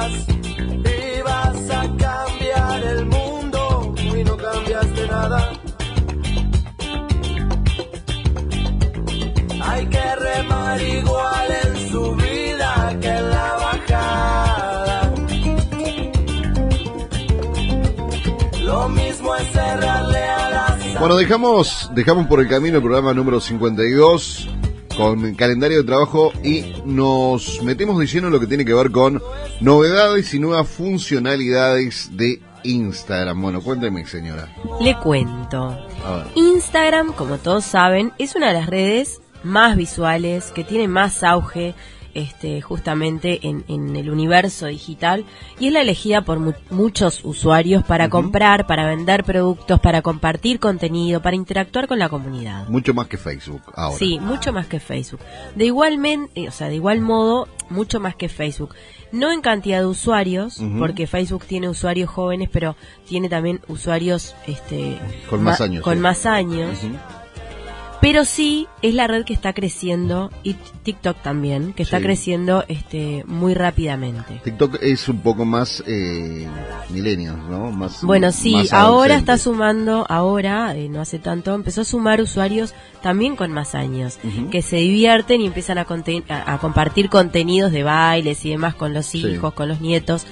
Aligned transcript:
vas, 0.00 0.26
y 0.28 1.22
vas 1.22 1.70
a 1.70 1.82
cambiar 1.96 2.82
el 2.84 3.06
mundo 3.06 3.94
y 3.96 4.24
no 4.24 4.36
cambiaste 4.36 5.06
nada. 5.06 5.52
Hay 9.62 9.86
que 9.86 10.16
remar 10.16 10.80
igual 10.80 11.48
en 11.64 11.90
su 11.90 12.16
vida 12.16 12.98
que 13.00 13.08
en 13.08 13.30
la 13.30 13.56
bajada. 13.64 15.14
Lo 18.62 18.88
mismo 18.88 19.34
es 19.36 19.48
cerrarle 19.52 20.22
a 20.22 20.50
la 20.50 20.98
Bueno, 20.98 21.16
dejamos 21.16 22.26
por 22.28 22.40
el 22.40 22.48
camino 22.48 22.76
el 22.76 22.82
programa 22.82 23.12
número 23.14 23.40
52 23.40 24.59
con 25.00 25.34
calendario 25.34 25.78
de 25.78 25.84
trabajo 25.84 26.30
y 26.44 26.74
nos 26.84 27.62
metemos 27.62 27.98
de 27.98 28.06
lleno 28.06 28.26
en 28.26 28.34
lo 28.34 28.40
que 28.40 28.46
tiene 28.46 28.66
que 28.66 28.74
ver 28.74 28.90
con 28.90 29.22
novedades 29.60 30.34
y 30.34 30.38
nuevas 30.38 30.68
funcionalidades 30.68 32.14
de 32.18 32.42
Instagram. 32.64 33.40
Bueno, 33.40 33.62
cuénteme, 33.62 34.04
señora. 34.04 34.54
Le 34.78 34.98
cuento. 34.98 35.74
Instagram, 36.34 37.14
como 37.14 37.38
todos 37.38 37.64
saben, 37.64 38.12
es 38.18 38.34
una 38.34 38.48
de 38.48 38.52
las 38.52 38.66
redes 38.66 39.22
más 39.42 39.74
visuales, 39.74 40.52
que 40.54 40.64
tiene 40.64 40.86
más 40.86 41.24
auge 41.24 41.74
este, 42.14 42.60
justamente 42.60 43.40
en, 43.42 43.64
el 43.96 44.10
universo 44.10 44.66
digital 44.66 45.24
y 45.58 45.68
es 45.68 45.72
la 45.72 45.80
elegida 45.80 46.22
por 46.22 46.38
muchos 46.70 47.24
usuarios 47.24 47.84
para 47.84 48.08
comprar, 48.08 48.66
para 48.66 48.86
vender 48.86 49.24
productos, 49.24 49.80
para 49.80 50.02
compartir 50.02 50.60
contenido, 50.60 51.20
para 51.22 51.36
interactuar 51.36 51.88
con 51.88 51.98
la 51.98 52.08
comunidad. 52.08 52.68
Mucho 52.68 52.94
más 52.94 53.06
que 53.08 53.16
Facebook 53.16 53.62
ahora. 53.74 53.98
Sí, 53.98 54.18
mucho 54.20 54.52
más 54.52 54.66
que 54.66 54.80
Facebook. 54.80 55.20
De 55.54 55.66
igualmente, 55.66 56.48
o 56.48 56.52
sea, 56.52 56.68
de 56.68 56.76
igual 56.76 57.00
modo, 57.00 57.48
mucho 57.68 58.00
más 58.00 58.14
que 58.14 58.28
Facebook. 58.28 58.74
No 59.12 59.32
en 59.32 59.40
cantidad 59.40 59.80
de 59.80 59.86
usuarios, 59.86 60.62
porque 60.78 61.06
Facebook 61.06 61.44
tiene 61.44 61.68
usuarios 61.68 62.08
jóvenes, 62.08 62.48
pero 62.52 62.76
tiene 63.08 63.28
también 63.28 63.60
usuarios 63.66 64.36
este, 64.46 64.98
con 65.28 65.42
más 65.42 65.60
años. 65.60 65.82
Con 65.82 66.00
más 66.00 66.26
años. 66.26 66.78
Pero 68.00 68.24
sí 68.24 68.66
es 68.80 68.94
la 68.94 69.06
red 69.06 69.24
que 69.24 69.34
está 69.34 69.52
creciendo 69.52 70.30
y 70.42 70.54
TikTok 70.54 71.20
también, 71.22 71.74
que 71.74 71.82
está 71.82 72.00
creciendo 72.00 72.64
este 72.68 73.24
muy 73.26 73.52
rápidamente. 73.52 74.40
TikTok 74.42 74.78
es 74.80 75.06
un 75.08 75.20
poco 75.20 75.44
más 75.44 75.84
eh, 75.86 76.48
¿no? 77.50 77.70
Más, 77.70 78.02
bueno, 78.02 78.32
sí, 78.32 78.56
ahora 78.72 79.16
está 79.16 79.36
sumando, 79.36 80.06
ahora, 80.08 80.74
eh, 80.76 80.88
no 80.88 81.02
hace 81.02 81.18
tanto, 81.18 81.54
empezó 81.54 81.82
a 81.82 81.84
sumar 81.84 82.22
usuarios 82.22 82.74
también 83.02 83.36
con 83.36 83.52
más 83.52 83.74
años, 83.74 84.18
que 84.50 84.62
se 84.62 84.76
divierten 84.76 85.42
y 85.42 85.46
empiezan 85.46 85.76
a, 85.76 85.86
a, 86.28 86.58
compartir 86.58 87.10
contenidos 87.10 87.70
de 87.70 87.82
bailes 87.82 88.44
y 88.46 88.50
demás 88.50 88.74
con 88.74 88.94
los 88.94 89.14
hijos, 89.14 89.52
con 89.52 89.68
los 89.68 89.80
nietos. 89.82 90.26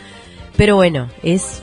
Pero 0.57 0.77
bueno, 0.77 1.09
es 1.23 1.63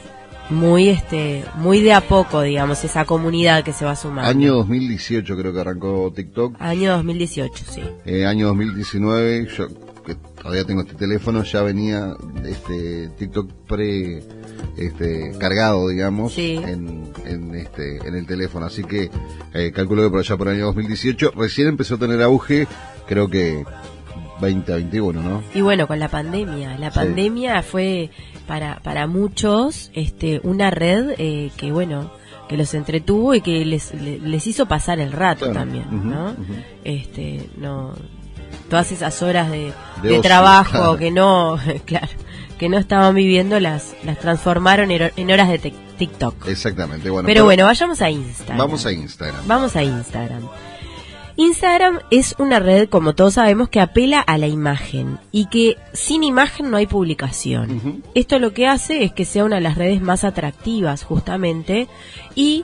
muy 0.49 0.89
este 0.89 1.43
muy 1.55 1.81
de 1.81 1.93
a 1.93 2.01
poco 2.01 2.41
digamos 2.41 2.83
esa 2.83 3.05
comunidad 3.05 3.63
que 3.63 3.73
se 3.73 3.85
va 3.85 3.95
sumando. 3.95 4.29
Año 4.29 4.55
2018 4.55 5.37
creo 5.37 5.53
que 5.53 5.61
arrancó 5.61 6.11
TikTok. 6.15 6.55
Año 6.59 6.91
2018 6.97 7.65
sí. 7.69 7.81
Eh, 8.05 8.25
año 8.25 8.47
2019 8.47 9.47
yo 9.57 9.67
que 10.05 10.15
todavía 10.15 10.63
tengo 10.65 10.81
este 10.81 10.93
teléfono 10.93 11.43
ya 11.43 11.63
venía 11.63 12.13
este 12.45 13.09
TikTok 13.17 13.51
pre 13.67 14.23
este 14.77 15.31
cargado 15.39 15.87
digamos 15.87 16.37
en, 16.37 17.11
en 17.25 17.55
este 17.55 17.97
en 18.07 18.15
el 18.15 18.27
teléfono. 18.27 18.65
Así 18.67 18.83
que 18.83 19.09
eh, 19.53 19.71
calculo 19.71 20.03
que 20.03 20.09
por 20.09 20.19
allá 20.19 20.37
por 20.37 20.47
el 20.47 20.55
año 20.55 20.65
2018 20.67 21.33
recién 21.35 21.69
empezó 21.69 21.95
a 21.95 21.99
tener 21.99 22.21
auge 22.21 22.67
creo 23.07 23.29
que 23.29 23.65
2021 24.41 25.21
no 25.21 25.43
y 25.53 25.61
bueno 25.61 25.87
con 25.87 25.97
la 25.99 26.09
pandemia. 26.09 26.77
La 26.77 26.91
pandemia 26.91 27.63
fue 27.63 28.11
para, 28.47 28.79
para 28.79 29.07
muchos 29.07 29.91
este, 29.93 30.41
una 30.43 30.69
red 30.69 31.15
eh, 31.17 31.51
que, 31.57 31.71
bueno, 31.71 32.11
que 32.47 32.57
los 32.57 32.73
entretuvo 32.73 33.33
y 33.33 33.41
que 33.41 33.65
les, 33.65 33.93
les, 33.93 34.47
hizo 34.47 34.67
pasar 34.67 34.99
el 34.99 35.11
rato 35.11 35.51
también, 35.51 36.09
¿no? 36.09 36.35
Este, 36.83 37.49
no 37.57 37.93
todas 38.69 38.91
esas 38.91 39.21
horas 39.21 39.49
de, 39.51 39.73
trabajo 40.21 40.97
que 40.97 41.11
no, 41.11 41.59
claro, 41.85 42.07
que 42.57 42.69
no 42.69 42.77
estaban 42.77 43.15
viviendo 43.15 43.59
las 43.59 43.95
las 44.03 44.19
transformaron 44.19 44.91
en 44.91 45.31
horas 45.31 45.49
de 45.49 45.73
TikTok. 45.97 46.47
Exactamente, 46.47 47.09
bueno. 47.09 47.25
pero 47.27 47.45
bueno, 47.45 47.65
vayamos 47.65 48.01
a 48.01 48.09
Instagram. 48.09 48.57
Vamos 48.57 48.85
a 48.85 48.91
Instagram. 48.91 49.47
Vamos 49.47 49.75
a 49.75 49.83
Instagram. 49.83 50.47
Instagram 51.37 51.99
es 52.11 52.35
una 52.39 52.59
red, 52.59 52.87
como 52.87 53.13
todos 53.13 53.33
sabemos, 53.33 53.69
que 53.69 53.81
apela 53.81 54.21
a 54.21 54.37
la 54.37 54.47
imagen 54.47 55.19
y 55.31 55.47
que 55.47 55.77
sin 55.93 56.23
imagen 56.23 56.71
no 56.71 56.77
hay 56.77 56.87
publicación. 56.87 58.03
Esto 58.13 58.39
lo 58.39 58.53
que 58.53 58.67
hace 58.67 59.03
es 59.03 59.11
que 59.11 59.25
sea 59.25 59.43
una 59.43 59.57
de 59.57 59.61
las 59.61 59.77
redes 59.77 60.01
más 60.01 60.23
atractivas, 60.23 61.03
justamente, 61.03 61.87
y 62.35 62.63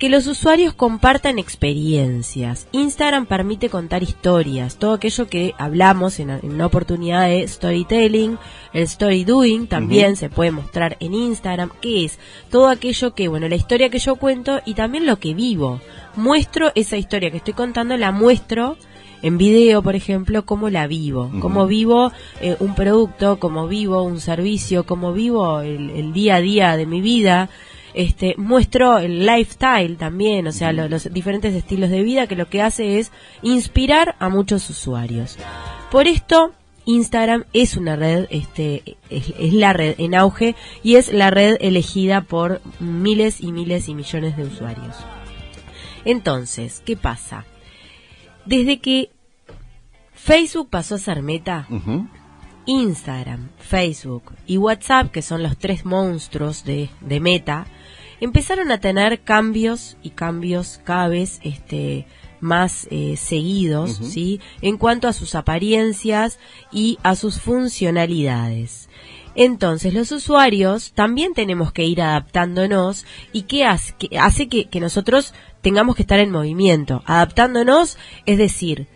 que 0.00 0.08
los 0.08 0.26
usuarios 0.26 0.72
compartan 0.72 1.38
experiencias. 1.38 2.66
Instagram 2.72 3.26
permite 3.26 3.68
contar 3.68 4.02
historias, 4.02 4.76
todo 4.76 4.94
aquello 4.94 5.28
que 5.28 5.54
hablamos 5.58 6.18
en, 6.20 6.30
una 6.42 6.64
oportunidad 6.64 7.28
de 7.28 7.46
storytelling, 7.46 8.38
el 8.72 8.82
story 8.84 9.24
doing 9.24 9.66
también 9.66 10.16
se 10.16 10.30
puede 10.30 10.52
mostrar 10.52 10.96
en 11.00 11.12
Instagram, 11.12 11.70
que 11.82 12.06
es 12.06 12.18
todo 12.50 12.68
aquello 12.68 13.14
que, 13.14 13.28
bueno, 13.28 13.46
la 13.46 13.56
historia 13.56 13.90
que 13.90 13.98
yo 13.98 14.16
cuento 14.16 14.62
y 14.64 14.72
también 14.72 15.04
lo 15.04 15.18
que 15.18 15.34
vivo. 15.34 15.82
Muestro 16.16 16.72
esa 16.74 16.96
historia 16.96 17.30
que 17.30 17.36
estoy 17.36 17.52
contando, 17.52 17.98
la 17.98 18.10
muestro 18.10 18.78
en 19.20 19.36
video, 19.36 19.82
por 19.82 19.96
ejemplo, 19.96 20.46
cómo 20.46 20.70
la 20.70 20.86
vivo, 20.86 21.30
cómo 21.42 21.66
vivo 21.66 22.10
eh, 22.40 22.56
un 22.58 22.74
producto, 22.74 23.38
cómo 23.38 23.68
vivo 23.68 24.02
un 24.02 24.18
servicio, 24.18 24.86
cómo 24.86 25.12
vivo 25.12 25.60
el 25.60 26.14
día 26.14 26.36
a 26.36 26.40
día 26.40 26.76
de 26.78 26.86
mi 26.86 27.02
vida 27.02 27.50
este, 27.94 28.34
muestro 28.36 28.98
el 28.98 29.26
lifestyle 29.26 29.96
también, 29.96 30.46
o 30.46 30.52
sea, 30.52 30.72
los 30.72 31.12
diferentes 31.12 31.54
estilos 31.54 31.90
de 31.90 32.02
vida 32.02 32.26
que 32.26 32.36
lo 32.36 32.48
que 32.48 32.62
hace 32.62 32.98
es 32.98 33.12
inspirar 33.42 34.16
a 34.18 34.28
muchos 34.28 34.68
usuarios. 34.70 35.38
Por 35.90 36.06
esto, 36.06 36.52
Instagram 36.86 37.44
es 37.52 37.76
una 37.76 37.96
red, 37.96 38.26
este, 38.30 38.96
es, 39.10 39.52
la 39.52 39.72
red 39.72 39.94
en 39.98 40.14
auge 40.14 40.54
y 40.82 40.96
es 40.96 41.12
la 41.12 41.30
red 41.30 41.56
elegida 41.60 42.22
por 42.22 42.60
miles 42.78 43.40
y 43.40 43.52
miles 43.52 43.88
y 43.88 43.94
millones 43.94 44.36
de 44.36 44.44
usuarios. 44.44 44.96
Entonces, 46.04 46.82
¿qué 46.84 46.96
pasa? 46.96 47.44
Desde 48.46 48.78
que 48.78 49.10
Facebook 50.14 50.70
pasó 50.70 50.94
a 50.94 50.98
ser 50.98 51.22
meta, 51.22 51.66
Instagram, 52.66 53.50
Facebook 53.58 54.32
y 54.46 54.56
WhatsApp, 54.56 55.10
que 55.10 55.22
son 55.22 55.42
los 55.42 55.58
tres 55.58 55.84
monstruos 55.84 56.64
de, 56.64 56.88
de 57.00 57.20
Meta, 57.20 57.66
empezaron 58.20 58.70
a 58.70 58.80
tener 58.80 59.20
cambios 59.20 59.96
y 60.02 60.10
cambios 60.10 60.80
cada 60.84 61.08
vez 61.08 61.40
este, 61.42 62.06
más 62.40 62.86
eh, 62.90 63.16
seguidos, 63.16 64.00
¿sí? 64.02 64.40
En 64.62 64.76
cuanto 64.76 65.08
a 65.08 65.12
sus 65.12 65.34
apariencias 65.34 66.38
y 66.72 66.98
a 67.02 67.14
sus 67.14 67.40
funcionalidades. 67.40 68.88
Entonces, 69.34 69.94
los 69.94 70.10
usuarios 70.10 70.92
también 70.92 71.34
tenemos 71.34 71.72
que 71.72 71.84
ir 71.84 72.02
adaptándonos 72.02 73.06
y 73.32 73.42
qué 73.42 73.64
hace, 73.64 73.94
que, 73.96 74.18
hace 74.18 74.48
que, 74.48 74.68
que 74.68 74.80
nosotros 74.80 75.34
tengamos 75.62 75.96
que 75.96 76.02
estar 76.02 76.18
en 76.18 76.32
movimiento. 76.32 77.02
Adaptándonos, 77.06 77.96
es 78.26 78.38
decir, 78.38 78.88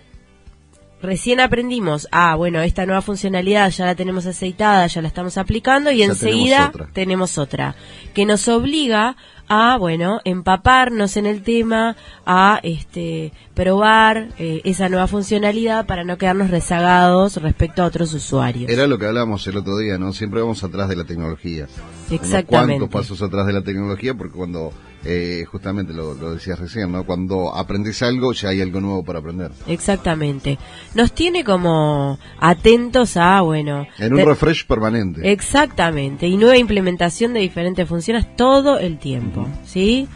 recién 1.04 1.40
aprendimos, 1.40 2.08
ah, 2.10 2.34
bueno, 2.34 2.60
esta 2.60 2.86
nueva 2.86 3.02
funcionalidad 3.02 3.70
ya 3.70 3.86
la 3.86 3.94
tenemos 3.94 4.26
aceitada, 4.26 4.86
ya 4.86 5.02
la 5.02 5.08
estamos 5.08 5.38
aplicando 5.38 5.90
y 5.90 6.02
enseguida 6.02 6.72
tenemos 6.92 7.38
otra. 7.38 7.76
que 8.14 8.26
nos 8.26 8.48
obliga 8.48 9.16
a, 9.48 9.76
bueno, 9.78 10.20
empaparnos 10.24 11.16
en 11.16 11.26
el 11.26 11.42
tema, 11.42 11.96
a 12.26 12.60
este 12.62 13.32
probar 13.54 14.28
eh, 14.38 14.60
esa 14.64 14.88
nueva 14.88 15.06
funcionalidad 15.06 15.86
para 15.86 16.04
no 16.04 16.18
quedarnos 16.18 16.50
rezagados 16.50 17.36
respecto 17.36 17.82
a 17.82 17.86
otros 17.86 18.12
usuarios. 18.14 18.70
Era 18.70 18.86
lo 18.86 18.98
que 18.98 19.06
hablábamos 19.06 19.46
el 19.46 19.56
otro 19.56 19.76
día, 19.78 19.98
¿no? 19.98 20.12
Siempre 20.12 20.40
vamos 20.40 20.62
atrás 20.64 20.88
de 20.88 20.96
la 20.96 21.04
tecnología. 21.04 21.66
Exactamente. 22.10 22.78
¿Cuántos 22.78 22.88
pasos 22.88 23.22
atrás 23.22 23.46
de 23.46 23.52
la 23.52 23.62
tecnología? 23.62 24.14
Porque 24.14 24.36
cuando 24.36 24.72
eh, 25.06 25.44
justamente 25.50 25.92
lo, 25.92 26.14
decías 26.14 26.58
recién, 26.58 26.90
¿no? 26.90 27.04
Cuando 27.04 27.54
aprendes 27.54 28.02
algo 28.02 28.32
ya 28.32 28.48
hay 28.48 28.62
algo 28.62 28.80
nuevo 28.80 29.04
para 29.04 29.18
aprender. 29.18 29.50
Exactamente. 29.66 30.58
Nos 30.94 31.12
tiene 31.12 31.44
como 31.44 32.18
atentos 32.40 33.16
a, 33.16 33.42
bueno... 33.42 33.86
En 33.98 34.14
un 34.14 34.24
refresh 34.24 34.66
permanente. 34.66 35.30
Exactamente. 35.30 36.26
Y 36.26 36.36
nueva 36.36 36.56
implementación 36.56 37.34
de 37.34 37.40
diferentes 37.40 37.86
funciones 37.86 38.34
todo 38.34 38.78
el 38.78 38.98
tiempo, 38.98 39.33
¿sí? 39.64 40.08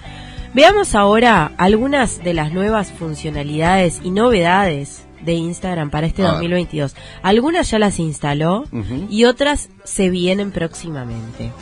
Veamos 0.54 0.94
ahora 0.94 1.52
algunas 1.58 2.22
de 2.24 2.34
las 2.34 2.52
nuevas 2.52 2.90
funcionalidades 2.90 4.00
y 4.02 4.10
novedades 4.10 5.06
de 5.24 5.34
Instagram 5.34 5.90
para 5.90 6.06
este 6.06 6.22
2022. 6.22 6.94
Algunas 7.22 7.70
ya 7.70 7.78
las 7.78 7.98
instaló 7.98 8.64
y 9.10 9.24
otras 9.24 9.68
se 9.84 10.10
vienen 10.10 10.50
próximamente. 10.50 11.52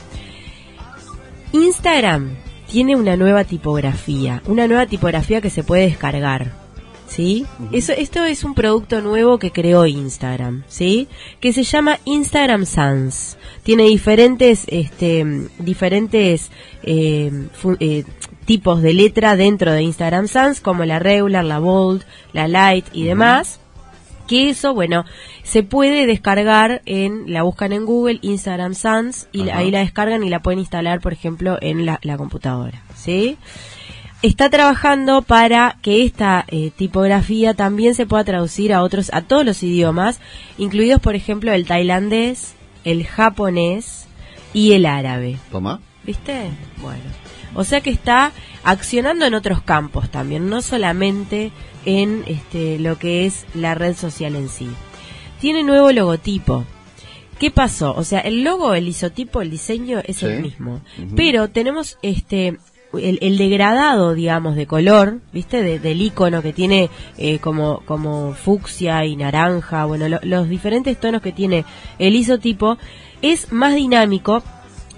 Instagram 1.52 2.36
tiene 2.68 2.96
una 2.96 3.16
nueva 3.16 3.44
tipografía, 3.44 4.42
una 4.46 4.66
nueva 4.66 4.86
tipografía 4.86 5.40
que 5.40 5.50
se 5.50 5.62
puede 5.62 5.82
descargar. 5.82 6.65
¿Sí? 7.16 7.46
Eso, 7.72 7.94
esto 7.94 8.24
es 8.24 8.44
un 8.44 8.54
producto 8.54 9.00
nuevo 9.00 9.38
que 9.38 9.50
creó 9.50 9.86
Instagram, 9.86 10.64
¿sí? 10.68 11.08
Que 11.40 11.54
se 11.54 11.62
llama 11.62 11.98
Instagram 12.04 12.66
Sans. 12.66 13.38
Tiene 13.62 13.84
diferentes, 13.84 14.64
este, 14.66 15.24
diferentes 15.58 16.50
eh, 16.82 17.32
eh, 17.80 18.04
tipos 18.44 18.82
de 18.82 18.92
letra 18.92 19.34
dentro 19.34 19.72
de 19.72 19.80
Instagram 19.80 20.28
Sans, 20.28 20.60
como 20.60 20.84
la 20.84 20.98
regular, 20.98 21.42
la 21.42 21.58
bold, 21.58 22.04
la 22.34 22.48
light 22.48 22.84
y 22.92 23.04
demás 23.04 23.60
que 24.26 24.50
eso, 24.50 24.74
bueno, 24.74 25.04
se 25.42 25.62
puede 25.62 26.06
descargar 26.06 26.82
en, 26.84 27.32
la 27.32 27.42
buscan 27.42 27.72
en 27.72 27.86
Google, 27.86 28.18
Instagram 28.22 28.74
Sans, 28.74 29.28
y 29.32 29.48
ahí 29.50 29.70
la 29.70 29.80
descargan 29.80 30.22
y 30.24 30.30
la 30.30 30.42
pueden 30.42 30.58
instalar, 30.58 31.00
por 31.00 31.12
ejemplo, 31.12 31.58
en 31.60 31.86
la, 31.86 31.98
computadora, 32.16 32.82
¿sí? 32.94 33.38
Está 34.26 34.50
trabajando 34.50 35.22
para 35.22 35.78
que 35.82 36.04
esta 36.04 36.44
eh, 36.48 36.70
tipografía 36.74 37.54
también 37.54 37.94
se 37.94 38.06
pueda 38.06 38.24
traducir 38.24 38.72
a 38.72 38.82
otros, 38.82 39.10
a 39.12 39.22
todos 39.22 39.44
los 39.44 39.62
idiomas, 39.62 40.20
incluidos 40.58 41.00
por 41.00 41.14
ejemplo 41.14 41.52
el 41.52 41.66
tailandés, 41.66 42.54
el 42.84 43.06
japonés 43.06 44.06
y 44.52 44.72
el 44.72 44.86
árabe. 44.86 45.38
Toma. 45.50 45.80
¿Viste? 46.04 46.50
Bueno. 46.80 47.04
O 47.54 47.64
sea 47.64 47.80
que 47.80 47.90
está 47.90 48.32
accionando 48.64 49.24
en 49.26 49.34
otros 49.34 49.62
campos 49.62 50.10
también, 50.10 50.48
no 50.48 50.62
solamente 50.62 51.52
en 51.84 52.24
este, 52.26 52.78
lo 52.78 52.98
que 52.98 53.26
es 53.26 53.46
la 53.54 53.74
red 53.74 53.96
social 53.96 54.36
en 54.36 54.48
sí. 54.48 54.68
Tiene 55.40 55.62
nuevo 55.62 55.90
logotipo. 55.92 56.64
¿Qué 57.38 57.50
pasó? 57.50 57.94
O 57.94 58.04
sea, 58.04 58.20
el 58.20 58.44
logo, 58.44 58.74
el 58.74 58.88
isotipo, 58.88 59.42
el 59.42 59.50
diseño 59.50 60.00
es 60.04 60.22
el 60.22 60.40
mismo. 60.40 60.80
Pero 61.14 61.48
tenemos 61.48 61.98
este 62.00 62.58
el, 62.98 63.38
degradado, 63.38 64.14
digamos, 64.14 64.56
de 64.56 64.66
color, 64.66 65.18
¿viste? 65.32 65.78
del 65.78 66.02
icono 66.02 66.42
que 66.42 66.52
tiene 66.52 66.90
eh, 67.18 67.38
como, 67.38 67.80
como 67.86 68.32
fucsia 68.32 69.04
y 69.04 69.16
naranja, 69.16 69.84
bueno, 69.84 70.18
los 70.22 70.48
diferentes 70.48 70.98
tonos 70.98 71.22
que 71.22 71.32
tiene 71.32 71.64
el 71.98 72.14
isotipo, 72.14 72.78
es 73.22 73.52
más 73.52 73.74
dinámico 73.74 74.42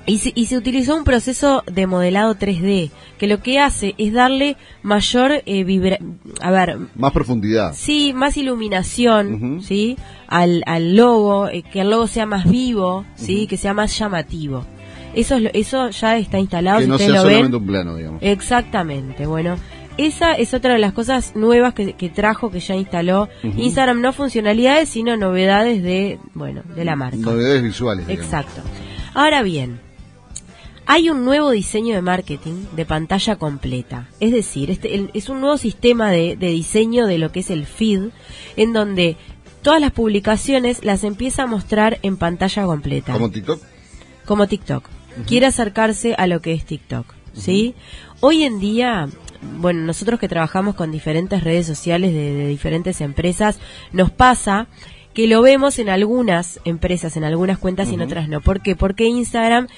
y 0.09 0.19
se, 0.19 0.33
y 0.35 0.47
se, 0.47 0.57
utilizó 0.57 0.97
un 0.97 1.05
proceso 1.05 1.63
de 1.71 1.87
modelado 1.87 2.35
3D, 2.35 2.91
que 3.19 3.27
lo 3.27 3.43
que 3.43 3.61
hace 3.61 3.95
es 3.99 4.15
darle 4.15 4.57
mayor 4.83 5.43
eh, 5.45 5.99
a 6.41 6.51
ver, 6.51 6.79
más 6.95 7.13
profundidad. 7.13 7.75
Sí, 7.75 8.15
más 8.15 8.39
iluminación, 8.39 9.61
¿sí? 9.63 9.99
Al, 10.27 10.63
al 10.65 10.97
logo, 10.97 11.49
eh, 11.49 11.63
que 11.63 11.83
el 11.83 11.91
logo 11.91 12.07
sea 12.07 12.25
más 12.25 12.49
vivo, 12.51 13.05
¿sí? 13.17 13.47
Que 13.47 13.59
sea 13.59 13.75
más 13.75 13.99
llamativo. 13.99 14.65
Eso, 15.19 15.37
eso 15.53 15.91
ya 15.91 16.17
está 16.17 16.39
instalado. 16.39 16.79
Que 16.79 16.87
no 16.87 16.97
sea 16.97 17.23
solamente 17.23 17.57
un 17.57 17.67
plano, 17.67 17.97
digamos. 17.97 18.23
Exactamente, 18.23 19.27
bueno. 19.27 19.57
Esa 19.97 20.35
es 20.35 20.55
otra 20.55 20.75
de 20.75 20.79
las 20.79 20.93
cosas 20.93 21.35
nuevas 21.35 21.75
que, 21.75 22.13
trajo, 22.15 22.53
que 22.53 22.61
ya 22.61 22.77
instaló 22.77 23.29
Instagram, 23.43 24.01
no 24.01 24.13
funcionalidades, 24.13 24.91
sino 24.91 25.17
novedades 25.17 25.83
de, 25.83 26.21
bueno, 26.35 26.63
de 26.77 26.85
la 26.85 26.95
marca. 26.95 27.17
Novedades 27.17 27.65
visuales. 27.65 28.09
Exacto. 28.09 28.63
Ahora 29.13 29.43
bien, 29.43 29.81
hay 30.87 31.11
un 31.11 31.25
nuevo 31.25 31.51
diseño 31.51 31.97
de 31.97 32.03
marketing 32.03 32.67
de 32.77 32.87
pantalla 32.87 33.35
completa. 33.35 34.07
Es 34.21 34.31
decir, 34.31 34.71
este 34.71 35.11
es 35.15 35.29
un 35.29 35.41
nuevo 35.41 35.59
sistema 35.59 36.13
de, 36.13 36.37
de, 36.37 36.51
diseño 36.51 37.09
de 37.09 37.19
lo 37.19 37.33
que 37.33 37.41
es 37.41 37.51
el 37.51 37.67
feed, 37.67 38.11
en 38.55 38.73
donde 38.73 39.17
todas 39.63 39.81
las 39.81 39.91
publicaciones 39.91 40.85
las 40.85 41.03
empieza 41.03 41.43
a 41.43 41.47
mostrar 41.49 41.99
en 42.03 42.19
pantalla 42.19 42.67
completa. 42.67 43.15
¿Como 43.15 43.33
TikTok? 43.33 43.61
Como 44.25 44.47
TikTok 44.47 44.98
quiere 45.27 45.47
acercarse 45.47 46.15
a 46.17 46.27
lo 46.27 46.41
que 46.41 46.53
es 46.53 46.65
TikTok, 46.65 47.15
¿sí? 47.35 47.75
Hoy 48.21 48.43
en 48.43 48.59
día, 48.59 49.09
bueno, 49.59 49.81
nosotros 49.83 50.19
que 50.19 50.29
trabajamos 50.29 50.75
con 50.75 50.91
diferentes 50.91 51.45
redes 51.45 51.67
sociales 51.67 52.13
de, 52.13 52.47
diferentes 52.47 53.01
empresas, 53.01 53.59
nos 53.93 54.11
pasa 54.11 54.67
que 55.15 55.27
lo 55.27 55.43
vemos 55.43 55.79
en 55.79 55.89
algunas 55.89 56.61
empresas, 56.65 57.17
en 57.17 57.25
algunas 57.25 57.59
cuentas 57.59 57.91
y 57.91 57.95
en 57.95 58.03
otras 58.03 58.29
no. 58.29 58.41
¿Por 58.41 58.61
qué? 58.61 58.77
Porque 58.77 59.05
Instagram 59.05 59.69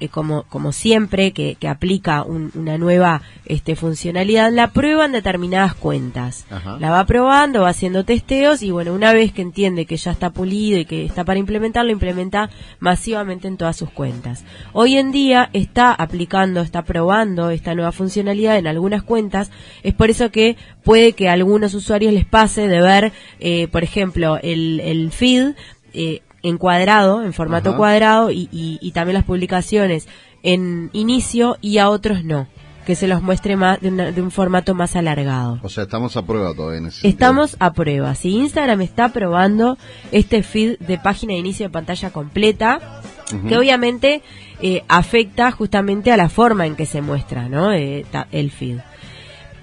eh, 0.00 0.08
como, 0.08 0.44
como 0.44 0.72
siempre 0.72 1.32
que, 1.32 1.56
que 1.56 1.68
aplica 1.68 2.22
una 2.22 2.78
nueva 2.78 3.22
este, 3.46 3.76
funcionalidad, 3.76 4.52
la 4.52 4.68
prueba 4.68 5.04
en 5.04 5.12
determinadas 5.12 5.74
cuentas. 5.74 6.46
La 6.78 6.90
va 6.90 7.04
probando, 7.04 7.62
va 7.62 7.70
haciendo 7.70 8.04
testeos 8.04 8.62
y 8.62 8.70
bueno, 8.70 8.92
una 8.92 9.12
vez 9.12 9.32
que 9.32 9.42
entiende 9.42 9.86
que 9.86 9.96
ya 9.96 10.10
está 10.10 10.30
pulido 10.30 10.78
y 10.78 10.84
que 10.84 11.04
está 11.04 11.24
para 11.24 11.38
implementar, 11.38 11.84
lo 11.84 11.92
implementa 11.92 12.50
masivamente 12.78 13.48
en 13.48 13.56
todas 13.56 13.76
sus 13.76 13.90
cuentas. 13.90 14.44
Hoy 14.72 14.96
en 14.96 15.10
día 15.12 15.50
está 15.52 15.92
aplicando, 15.92 16.60
está 16.60 16.82
probando 16.82 17.50
esta 17.50 17.74
nueva 17.74 17.92
funcionalidad 17.92 18.58
en 18.58 18.66
algunas 18.66 19.02
cuentas, 19.02 19.50
es 19.82 19.94
por 19.94 20.10
eso 20.10 20.30
que 20.30 20.56
puede 20.84 21.12
que 21.12 21.28
a 21.28 21.32
algunos 21.32 21.74
usuarios 21.74 22.12
les 22.12 22.24
pase 22.24 22.68
de 22.68 22.80
ver, 22.80 23.12
eh, 23.40 23.68
por 23.68 23.82
ejemplo, 23.82 24.38
el, 24.42 24.80
el 24.80 25.10
feed 25.10 25.54
eh, 25.94 26.22
en 26.48 26.58
cuadrado, 26.58 27.22
en 27.22 27.32
formato 27.32 27.76
cuadrado, 27.76 28.30
y, 28.30 28.48
y, 28.50 28.90
también 28.92 29.14
las 29.14 29.24
publicaciones 29.24 30.08
en 30.42 30.90
inicio 30.92 31.56
y 31.60 31.78
a 31.78 31.90
otros 31.90 32.24
no, 32.24 32.48
que 32.86 32.94
se 32.94 33.06
los 33.06 33.22
muestre 33.22 33.56
más 33.56 33.80
de, 33.80 34.22
un 34.22 34.30
formato 34.30 34.74
más 34.74 34.96
alargado. 34.96 35.60
O 35.62 35.68
sea, 35.68 35.84
estamos 35.84 36.16
a 36.16 36.22
prueba 36.22 36.54
todavía 36.54 36.78
en 36.78 36.86
ese 36.86 37.06
Estamos 37.06 37.56
a 37.60 37.72
prueba. 37.72 38.14
Si 38.14 38.30
Instagram 38.30 38.80
está 38.80 39.10
probando 39.10 39.76
este 40.10 40.42
feed 40.42 40.78
de 40.78 40.98
página 40.98 41.34
de 41.34 41.40
inicio 41.40 41.66
de 41.66 41.70
pantalla 41.70 42.10
completa, 42.10 43.02
que 43.46 43.58
obviamente 43.58 44.22
eh, 44.62 44.84
afecta 44.88 45.50
justamente 45.52 46.12
a 46.12 46.16
la 46.16 46.30
forma 46.30 46.66
en 46.66 46.76
que 46.76 46.86
se 46.86 47.02
muestra 47.02 47.48
¿no? 47.48 47.72
Eh, 47.72 48.06
el 48.32 48.50
feed. 48.50 48.78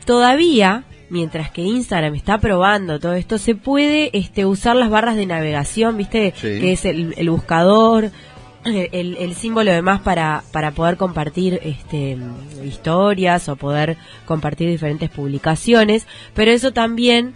Todavía 0.05 0.83
mientras 1.09 1.51
que 1.51 1.61
Instagram 1.61 2.15
está 2.15 2.39
probando 2.39 2.99
todo 2.99 3.13
esto, 3.13 3.37
se 3.37 3.55
puede 3.55 4.17
este, 4.17 4.45
usar 4.45 4.75
las 4.75 4.89
barras 4.89 5.15
de 5.15 5.25
navegación, 5.25 5.97
¿viste? 5.97 6.33
Que 6.33 6.71
es 6.71 6.85
el, 6.85 7.29
buscador, 7.29 8.11
el, 8.63 9.35
símbolo 9.35 9.71
de 9.71 9.81
más 9.81 10.01
para, 10.01 10.43
para 10.51 10.71
poder 10.71 10.97
compartir 10.97 11.59
este, 11.63 12.17
historias 12.63 13.49
o 13.49 13.55
poder 13.55 13.97
compartir 14.25 14.69
diferentes 14.69 15.09
publicaciones, 15.09 16.07
pero 16.33 16.51
eso 16.51 16.71
también 16.71 17.33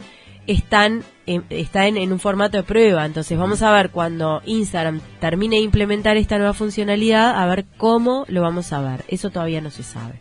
están 0.48 1.04
está 1.50 1.86
en, 1.86 1.98
en, 1.98 2.12
un 2.12 2.20
formato 2.20 2.58
de 2.58 2.64
prueba. 2.64 3.06
Entonces 3.06 3.38
vamos 3.38 3.62
a 3.62 3.72
ver 3.72 3.92
cuando 3.92 4.42
Instagram 4.46 5.00
termine 5.20 5.58
de 5.58 5.62
implementar 5.62 6.18
esta 6.18 6.38
nueva 6.38 6.54
funcionalidad, 6.54 7.40
a 7.40 7.46
ver 7.46 7.66
cómo 7.78 8.26
lo 8.28 8.42
vamos 8.42 8.74
a 8.74 8.82
ver. 8.82 9.06
Eso 9.08 9.30
todavía 9.30 9.62
no 9.62 9.70
se 9.70 9.84
sabe. 9.84 10.16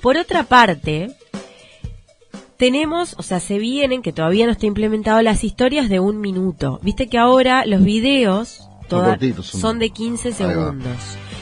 Por 0.00 0.16
otra 0.16 0.44
parte, 0.44 1.10
tenemos, 2.56 3.14
o 3.18 3.22
sea, 3.22 3.40
se 3.40 3.58
vienen, 3.58 4.02
que 4.02 4.12
todavía 4.12 4.46
no 4.46 4.52
está 4.52 4.66
implementado, 4.66 5.22
las 5.22 5.44
historias 5.44 5.88
de 5.88 6.00
un 6.00 6.20
minuto. 6.20 6.80
Viste 6.82 7.08
que 7.08 7.18
ahora 7.18 7.66
los 7.66 7.82
videos 7.82 8.68
son, 9.42 9.78
de 9.78 9.90
15 9.90 10.32
segundos. 10.32 10.96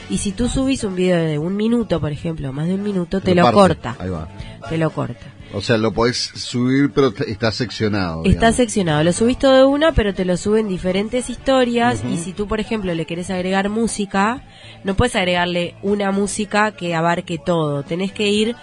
Y 0.09 0.19
si 0.19 0.31
tú 0.31 0.49
subís 0.49 0.83
un 0.83 0.95
video 0.95 1.17
de 1.17 1.39
un 1.39 1.55
minuto, 1.55 1.99
por 1.99 2.11
ejemplo, 2.11 2.51
más 2.53 2.67
de 2.67 2.75
un 2.75 2.83
minuto, 2.83 3.21
te 3.21 3.33
lo, 3.33 3.51
corta. 3.51 3.95
Ahí 3.99 4.09
va. 4.09 4.27
Te 4.69 4.77
lo 4.77 4.89
corta. 4.91 5.25
O 5.53 5.61
sea, 5.61 5.77
lo 5.77 5.93
podés 5.93 6.17
subir, 6.17 6.91
pero 6.91 7.13
está 7.27 7.51
seccionado. 7.51 8.23
Está 8.25 8.51
seccionado. 8.51 9.03
Lo 9.03 9.13
subís 9.13 9.39
todo 9.39 9.55
de 9.55 9.65
una, 9.65 9.93
pero 9.93 10.13
te 10.13 10.25
lo 10.25 10.37
suben 10.37 10.67
diferentes 10.67 11.29
historias. 11.29 12.03
Y 12.03 12.17
si 12.17 12.33
tú, 12.33 12.47
por 12.47 12.59
ejemplo, 12.59 12.93
le 12.93 13.05
querés 13.05 13.29
agregar 13.29 13.69
música, 13.69 14.43
no 14.83 14.95
puedes 14.95 15.15
agregarle 15.15 15.75
una 15.81 16.11
música 16.11 16.71
que 16.71 16.93
abarque 16.93 17.37
todo. 17.37 17.83
Tenés 17.83 18.11
que 18.11 18.29
ir 18.29 18.55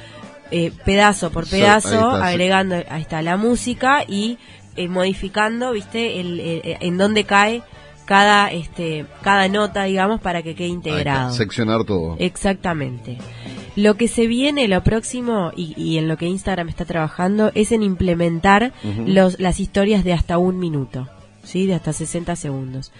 eh, 0.52 0.70
pedazo 0.84 1.30
por 1.30 1.48
pedazo, 1.48 2.10
agregando, 2.10 2.76
ahí 2.90 3.00
está, 3.00 3.22
la 3.22 3.38
música 3.38 4.04
y 4.06 4.38
eh, 4.76 4.86
modificando, 4.86 5.72
viste, 5.72 6.20
el, 6.20 6.40
eh, 6.40 6.76
en 6.80 6.98
dónde 6.98 7.24
cae 7.24 7.62
cada 8.04 8.50
este 8.50 9.06
cada 9.22 9.48
nota 9.48 9.84
digamos 9.84 10.20
para 10.20 10.42
que 10.42 10.54
quede 10.54 10.68
integrado. 10.68 11.32
seccionar 11.32 11.84
todo. 11.84 12.16
Exactamente. 12.18 13.16
Lo 13.76 13.96
que 13.96 14.08
se 14.08 14.26
viene 14.26 14.68
lo 14.68 14.84
próximo 14.84 15.52
y, 15.56 15.96
en 15.96 16.06
lo 16.06 16.18
que 16.18 16.26
Instagram 16.26 16.68
está 16.68 16.84
trabajando 16.84 17.50
es 17.54 17.72
en 17.72 17.82
implementar 17.82 18.74
los, 19.06 19.40
las 19.40 19.58
historias 19.58 20.04
de 20.04 20.12
hasta 20.12 20.36
un 20.36 20.58
minuto 20.58 21.08
sí 21.42 21.66
de 21.66 21.74
hasta 21.74 21.94
60 21.94 22.36
segundos. 22.36 22.92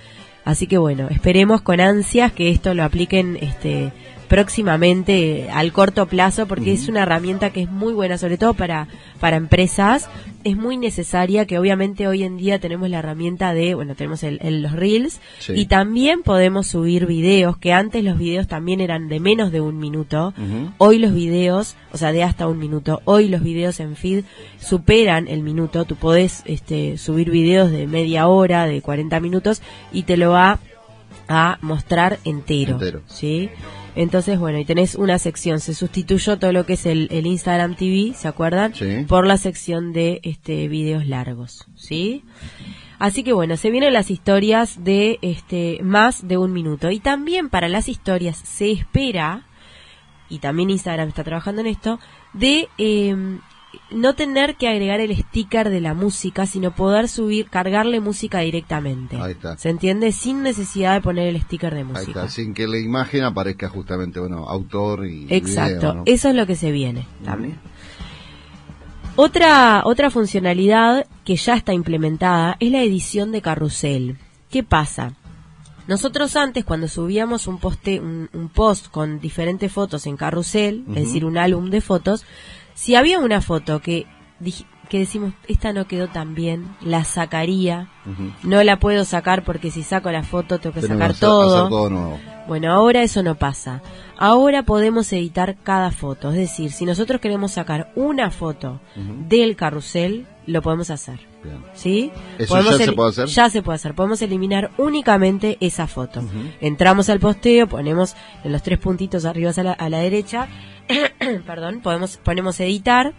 Así 0.46 0.66
que 0.66 0.78
bueno 0.78 1.08
esperemos 1.10 1.60
con 1.60 1.80
ansias 1.80 2.32
que 2.32 2.50
esto 2.50 2.72
lo 2.72 2.84
apliquen 2.84 3.36
este 3.42 3.92
próximamente 4.32 5.50
al 5.52 5.74
corto 5.74 6.06
plazo 6.06 6.46
porque 6.46 6.72
es 6.72 6.88
una 6.88 7.02
herramienta 7.02 7.50
que 7.50 7.60
es 7.60 7.70
muy 7.70 7.92
buena, 7.92 8.16
sobre 8.16 8.38
todo 8.38 8.54
para, 8.54 8.88
para 9.20 9.36
empresas. 9.36 10.08
Es 10.42 10.56
muy 10.56 10.78
necesaria 10.78 11.44
que 11.44 11.58
obviamente 11.58 12.08
hoy 12.08 12.22
en 12.22 12.38
día 12.38 12.58
tenemos 12.58 12.88
la 12.88 13.00
herramienta 13.00 13.52
de, 13.52 13.74
bueno, 13.74 13.94
tenemos 13.94 14.22
el, 14.22 14.62
los 14.62 14.72
reels 14.72 15.20
y 15.50 15.66
también 15.66 16.22
podemos 16.22 16.66
subir 16.66 17.04
videos, 17.04 17.58
que 17.58 17.74
antes 17.74 18.02
los 18.02 18.16
videos 18.16 18.48
también 18.48 18.80
eran 18.80 19.10
de 19.10 19.20
menos 19.20 19.52
de 19.52 19.60
un 19.60 19.76
minuto. 19.76 20.32
Hoy 20.78 20.96
los 20.96 21.12
videos, 21.12 21.76
o 21.92 21.98
sea, 21.98 22.12
de 22.12 22.22
hasta 22.22 22.48
un 22.48 22.58
minuto, 22.58 23.02
hoy 23.04 23.28
los 23.28 23.42
videos 23.42 23.80
en 23.80 23.96
feed 23.96 24.24
superan 24.58 25.28
el 25.28 25.42
minuto. 25.42 25.84
Tú 25.84 25.96
podés 25.96 26.42
este, 26.46 26.96
subir 26.96 27.30
videos 27.30 27.70
de 27.70 27.86
media 27.86 28.28
hora, 28.28 28.64
de 28.64 28.80
40 28.80 29.20
minutos 29.20 29.60
y 29.92 30.04
te 30.04 30.16
lo 30.16 30.30
va 30.30 30.58
a 31.28 31.58
mostrar 31.60 32.18
entero. 32.24 32.72
entero. 32.72 33.02
¿sí? 33.06 33.50
Entonces, 33.94 34.38
bueno, 34.38 34.58
y 34.58 34.64
tenés 34.64 34.94
una 34.94 35.18
sección, 35.18 35.60
se 35.60 35.74
sustituyó 35.74 36.38
todo 36.38 36.52
lo 36.52 36.64
que 36.64 36.74
es 36.74 36.86
el, 36.86 37.08
Instagram 37.10 37.76
TV, 37.76 38.14
¿se 38.14 38.26
acuerdan? 38.26 38.72
Por 39.06 39.26
la 39.26 39.36
sección 39.36 39.92
de 39.92 40.20
este 40.22 40.68
videos 40.68 41.06
largos, 41.06 41.66
¿sí? 41.74 42.24
Así 42.98 43.22
que 43.24 43.32
bueno, 43.32 43.56
se 43.56 43.70
vienen 43.70 43.92
las 43.92 44.10
historias 44.10 44.84
de 44.84 45.18
este 45.22 45.80
más 45.82 46.26
de 46.26 46.38
un 46.38 46.52
minuto. 46.52 46.90
Y 46.90 47.00
también 47.00 47.50
para 47.50 47.68
las 47.68 47.88
historias 47.88 48.36
se 48.36 48.70
espera, 48.70 49.46
y 50.28 50.38
también 50.38 50.70
Instagram 50.70 51.08
está 51.08 51.24
trabajando 51.24 51.60
en 51.60 51.66
esto, 51.66 51.98
de 52.32 52.68
em, 52.78 53.40
no 53.90 54.14
tener 54.14 54.56
que 54.56 54.68
agregar 54.68 55.00
el 55.00 55.16
sticker 55.16 55.70
de 55.70 55.80
la 55.80 55.94
música, 55.94 56.46
sino 56.46 56.74
poder 56.74 57.08
subir, 57.08 57.48
cargarle 57.48 58.00
música 58.00 58.40
directamente. 58.40 59.16
Ahí 59.16 59.32
está. 59.32 59.56
¿Se 59.56 59.70
entiende? 59.70 60.12
Sin 60.12 60.42
necesidad 60.42 60.94
de 60.94 61.00
poner 61.00 61.28
el 61.28 61.40
sticker 61.40 61.74
de 61.74 61.84
música. 61.84 62.20
Ahí 62.20 62.26
está, 62.26 62.28
sin 62.28 62.54
que 62.54 62.66
la 62.66 62.78
imagen 62.78 63.24
aparezca 63.24 63.68
justamente, 63.68 64.20
bueno, 64.20 64.48
autor 64.48 65.06
y. 65.06 65.26
Exacto, 65.30 66.02
eso 66.06 66.28
es 66.28 66.34
lo 66.34 66.46
que 66.46 66.56
se 66.56 66.70
viene 66.70 67.06
también. 67.24 67.58
Otra, 69.14 69.82
otra 69.84 70.10
funcionalidad 70.10 71.06
que 71.24 71.36
ya 71.36 71.54
está 71.54 71.74
implementada 71.74 72.56
es 72.60 72.72
la 72.72 72.82
edición 72.82 73.30
de 73.30 73.42
carrusel. 73.42 74.16
¿Qué 74.50 74.62
pasa? 74.62 75.12
Nosotros 75.86 76.36
antes, 76.36 76.64
cuando 76.64 76.88
subíamos 76.88 77.46
un, 77.46 77.58
poste, 77.58 78.00
un, 78.00 78.50
post 78.54 78.88
con 78.88 79.20
diferentes 79.20 79.70
fotos 79.70 80.06
en 80.06 80.16
carrusel, 80.16 80.84
es 80.90 81.06
decir, 81.06 81.24
un 81.24 81.36
álbum 81.36 81.70
de 81.70 81.80
fotos, 81.80 82.24
si 82.74 82.94
había 82.94 83.18
una 83.18 83.40
foto 83.40 83.80
que, 83.80 84.06
que 84.88 84.98
decimos, 84.98 85.32
esta 85.48 85.72
no 85.72 85.86
quedó 85.86 86.08
tan 86.08 86.34
bien, 86.34 86.76
la 86.80 87.04
sacaría, 87.04 87.88
no 88.42 88.62
la 88.62 88.78
puedo 88.78 89.04
sacar 89.04 89.44
porque 89.44 89.70
si 89.70 89.82
saco 89.82 90.10
la 90.10 90.22
foto 90.22 90.58
tengo 90.58 90.74
que 90.74 90.82
sacar 90.82 91.14
todo. 91.14 91.68
Bueno, 92.48 92.72
ahora 92.72 93.02
eso 93.02 93.22
no 93.22 93.36
pasa. 93.36 93.82
Ahora 94.18 94.64
podemos 94.64 95.12
editar 95.12 95.56
cada 95.62 95.90
foto, 95.92 96.30
es 96.30 96.36
decir, 96.36 96.72
si 96.72 96.84
nosotros 96.84 97.20
queremos 97.20 97.52
sacar 97.52 97.92
una 97.94 98.30
foto 98.30 98.80
del 99.28 99.56
carrusel, 99.56 100.26
lo 100.46 100.60
podemos 100.62 100.90
hacer. 100.90 101.31
¿Sí? 101.74 102.10
¿Eso 102.38 102.60
ya 102.60 102.72
se 102.76 102.92
puede 102.92 103.10
hacer? 103.10 103.26
Ya 103.28 103.50
se 103.50 103.62
puede 103.62 103.76
hacer. 103.76 103.94
Podemos 103.94 104.22
eliminar 104.22 104.70
únicamente 104.78 105.56
esa 105.60 105.86
foto. 105.86 106.22
Entramos 106.60 107.08
al 107.08 107.20
posteo, 107.20 107.66
ponemos 107.66 108.14
en 108.44 108.52
los 108.52 108.62
tres 108.62 108.78
puntitos 108.78 109.24
arriba 109.24 109.52
a 109.56 109.62
la, 109.62 109.72
a 109.72 109.88
la 109.88 109.98
derecha, 109.98 110.48
perdón, 111.46 111.80
podemos, 111.80 112.16
ponemos 112.18 112.58
editar 112.60 113.12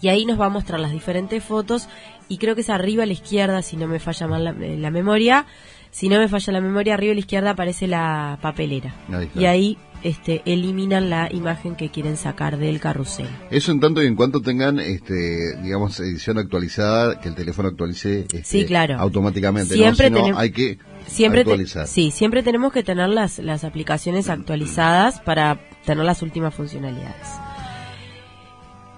y 0.00 0.08
ahí 0.08 0.24
nos 0.24 0.40
va 0.40 0.46
a 0.46 0.50
mostrar 0.50 0.80
las 0.80 0.92
diferentes 0.92 1.42
fotos 1.42 1.88
y 2.28 2.38
creo 2.38 2.54
que 2.54 2.62
es 2.62 2.70
arriba 2.70 3.02
a 3.02 3.06
la 3.06 3.12
izquierda, 3.12 3.62
si 3.62 3.76
no 3.76 3.86
me 3.86 3.98
falla 3.98 4.26
mal 4.26 4.44
la, 4.44 4.52
la 4.52 4.90
memoria, 4.90 5.46
si 5.90 6.08
no 6.08 6.18
me 6.18 6.28
falla 6.28 6.52
la 6.54 6.60
memoria, 6.60 6.94
arriba 6.94 7.12
a 7.12 7.14
la 7.14 7.20
izquierda 7.20 7.50
aparece 7.50 7.86
la 7.86 8.38
papelera. 8.40 8.94
y 9.34 9.44
ahí 9.44 9.78
este, 10.02 10.42
eliminan 10.44 11.10
la 11.10 11.28
imagen 11.32 11.76
que 11.76 11.90
quieren 11.90 12.16
sacar 12.16 12.58
del 12.58 12.80
carrusel. 12.80 13.28
Eso 13.50 13.72
en 13.72 13.80
tanto 13.80 14.02
y 14.02 14.06
en 14.06 14.16
cuanto 14.16 14.40
tengan, 14.40 14.80
este, 14.80 15.56
digamos, 15.62 15.98
edición 16.00 16.38
actualizada, 16.38 17.20
que 17.20 17.28
el 17.28 17.34
teléfono 17.34 17.68
actualice 17.68 18.26
este, 18.32 18.66
claro. 18.66 18.96
automáticamente. 18.98 19.74
Siempre 19.74 20.10
¿no? 20.10 20.38
hay 20.38 20.50
que 20.50 20.78
siempre 21.06 21.40
actualizar. 21.40 21.86
sí, 21.86 22.10
siempre 22.10 22.42
tenemos 22.42 22.72
que 22.72 22.82
tener 22.82 23.08
las, 23.08 23.38
las 23.38 23.64
aplicaciones 23.64 24.28
actualizadas 24.28 25.20
para 25.20 25.60
tener 25.84 26.04
las 26.04 26.22
últimas 26.22 26.54
funcionalidades. 26.54 27.28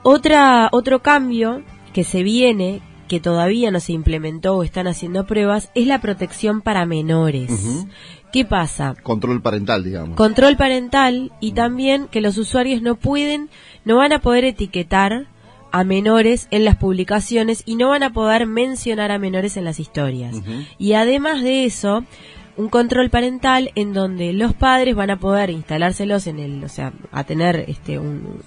Otra, 0.02 0.68
otro 0.70 1.00
cambio 1.00 1.62
que 1.94 2.04
se 2.04 2.22
viene, 2.22 2.82
que 3.08 3.20
todavía 3.20 3.70
no 3.70 3.80
se 3.80 3.92
implementó 3.92 4.56
o 4.56 4.62
están 4.62 4.86
haciendo 4.86 5.26
pruebas, 5.26 5.70
es 5.74 5.86
la 5.86 6.00
protección 6.00 6.60
para 6.60 6.86
menores. 6.86 7.50
¿Qué 8.32 8.44
pasa? 8.44 8.94
Control 9.02 9.40
parental, 9.40 9.84
digamos. 9.84 10.16
Control 10.16 10.56
parental 10.56 11.32
y 11.40 11.52
también 11.52 12.08
que 12.08 12.20
los 12.20 12.36
usuarios 12.36 12.82
no 12.82 12.96
pueden, 12.96 13.48
no 13.84 13.96
van 13.96 14.12
a 14.12 14.20
poder 14.20 14.44
etiquetar 14.44 15.26
a 15.70 15.84
menores 15.84 16.46
en 16.50 16.64
las 16.64 16.76
publicaciones 16.76 17.62
y 17.66 17.76
no 17.76 17.88
van 17.88 18.04
a 18.04 18.12
poder 18.12 18.46
mencionar 18.46 19.10
a 19.10 19.18
menores 19.18 19.56
en 19.56 19.64
las 19.64 19.80
historias. 19.80 20.36
Y 20.78 20.92
además 20.92 21.42
de 21.42 21.64
eso, 21.64 22.04
un 22.56 22.68
control 22.68 23.10
parental 23.10 23.70
en 23.74 23.92
donde 23.92 24.32
los 24.32 24.54
padres 24.54 24.94
van 24.94 25.10
a 25.10 25.18
poder 25.18 25.50
instalárselos 25.50 26.26
en 26.26 26.38
el, 26.38 26.64
o 26.64 26.68
sea, 26.68 26.92
a 27.10 27.24
tener 27.24 27.64
este 27.68 27.98
un, 27.98 28.40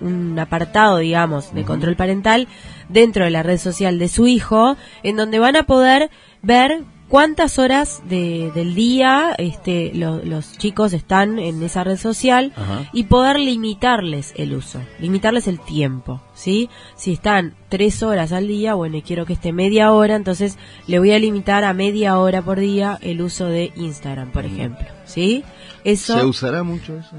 un, 0.00 0.38
apartado, 0.38 0.98
digamos, 0.98 1.54
de 1.54 1.64
control 1.64 1.96
parental 1.96 2.48
dentro 2.88 3.24
de 3.24 3.30
la 3.30 3.42
red 3.42 3.58
social 3.58 3.98
de 3.98 4.08
su 4.08 4.26
hijo, 4.26 4.76
en 5.02 5.16
donde 5.16 5.38
van 5.38 5.56
a 5.56 5.64
poder 5.64 6.10
ver 6.42 6.84
cuántas 7.12 7.58
horas 7.58 8.02
de, 8.08 8.50
del 8.54 8.74
día 8.74 9.34
este, 9.36 9.92
los 9.94 10.56
chicos 10.56 10.94
están 10.94 11.38
en 11.38 11.62
esa 11.62 11.84
red 11.84 11.98
social 11.98 12.54
y 12.94 13.04
poder 13.04 13.38
limitarles 13.38 14.32
el 14.34 14.54
uso, 14.54 14.80
limitarles 14.98 15.46
el 15.46 15.60
tiempo, 15.60 16.22
¿sí? 16.32 16.70
Si 16.96 17.12
están 17.12 17.54
tres 17.68 18.02
horas 18.02 18.32
al 18.32 18.48
día, 18.48 18.72
bueno, 18.72 18.96
y 18.96 19.02
quiero 19.02 19.26
que 19.26 19.34
esté 19.34 19.52
media 19.52 19.92
hora, 19.92 20.16
entonces 20.16 20.56
le 20.86 21.00
voy 21.00 21.12
a 21.12 21.18
limitar 21.18 21.64
a 21.64 21.74
media 21.74 22.16
hora 22.16 22.40
por 22.40 22.58
día 22.58 22.98
el 23.02 23.20
uso 23.20 23.44
de 23.44 23.74
Instagram, 23.76 24.32
por 24.32 24.46
ejemplo, 24.46 24.86
¿sí? 25.04 25.44
Eso... 25.84 26.18
¿Se 26.18 26.24
usará 26.24 26.62
mucho 26.62 26.96
eso? 26.96 27.14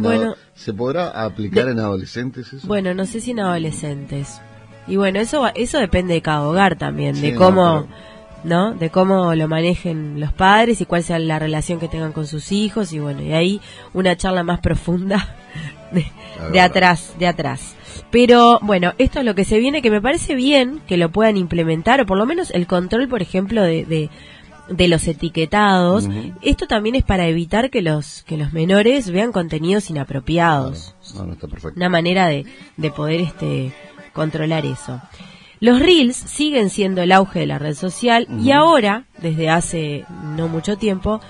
bueno, 0.00 0.36
¿Se 0.54 0.72
podrá 0.72 1.10
aplicar 1.22 1.68
en 1.68 1.80
adolescentes 1.80 2.50
eso? 2.50 2.66
Bueno, 2.66 2.94
no 2.94 3.04
sé 3.04 3.20
si 3.20 3.32
en 3.32 3.40
adolescentes. 3.40 4.40
Y 4.86 4.96
bueno, 4.96 5.20
eso 5.20 5.50
eso 5.54 5.78
depende 5.78 6.14
de 6.14 6.22
cada 6.22 6.48
hogar 6.48 6.78
también, 6.78 7.20
de 7.20 7.34
cómo... 7.34 7.80
¿no? 7.80 8.13
De 8.44 8.90
cómo 8.90 9.34
lo 9.34 9.48
manejen 9.48 10.20
los 10.20 10.30
padres 10.30 10.82
y 10.82 10.84
cuál 10.84 11.02
sea 11.02 11.18
la 11.18 11.38
relación 11.38 11.80
que 11.80 11.88
tengan 11.88 12.12
con 12.12 12.26
sus 12.26 12.52
hijos 12.52 12.92
y 12.92 12.98
bueno, 12.98 13.22
y 13.22 13.32
ahí 13.32 13.60
una 13.94 14.18
charla 14.18 14.42
más 14.42 14.60
profunda 14.60 15.34
de, 16.52 16.60
atrás, 16.60 17.14
de 17.18 17.26
atrás. 17.26 17.74
Pero 18.10 18.58
bueno, 18.60 18.92
esto 18.98 19.20
es 19.20 19.24
lo 19.24 19.34
que 19.34 19.46
se 19.46 19.58
viene, 19.58 19.80
que 19.80 19.90
me 19.90 20.02
parece 20.02 20.34
bien 20.34 20.82
que 20.86 20.98
lo 20.98 21.10
puedan 21.10 21.38
implementar, 21.38 22.02
o 22.02 22.06
por 22.06 22.18
lo 22.18 22.26
menos 22.26 22.50
el 22.50 22.66
control, 22.66 23.08
por 23.08 23.22
ejemplo, 23.22 23.62
de, 23.62 24.10
de, 24.68 24.88
los 24.88 25.08
etiquetados. 25.08 26.06
Esto 26.42 26.66
también 26.66 26.96
es 26.96 27.02
para 27.02 27.26
evitar 27.26 27.70
que 27.70 27.80
los, 27.80 28.24
que 28.24 28.36
los 28.36 28.52
menores 28.52 29.10
vean 29.10 29.32
contenidos 29.32 29.88
inapropiados. 29.88 30.94
Una 31.76 31.88
manera 31.88 32.28
de, 32.28 32.44
de 32.76 32.90
poder 32.90 33.22
este, 33.22 33.72
controlar 34.12 34.66
eso. 34.66 35.00
Los 35.64 35.80
reels 35.80 36.14
siguen 36.16 36.68
siendo 36.68 37.00
el 37.00 37.10
auge 37.10 37.40
de 37.40 37.46
la 37.46 37.58
red 37.58 37.74
social 37.74 38.28
y 38.38 38.50
ahora, 38.50 39.06
desde 39.22 39.48
hace 39.48 40.04
no 40.36 40.46
mucho 40.46 40.76
tiempo, 40.76 41.22